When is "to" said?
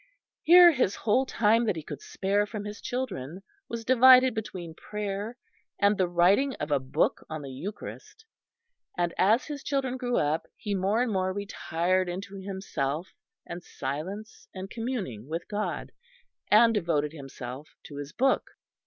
17.83-17.97